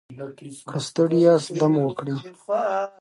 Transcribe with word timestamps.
که 0.69 0.77
ستړي 0.87 1.19
یاست 1.27 1.51
دم 1.59 1.73
وکړئ. 1.81 2.15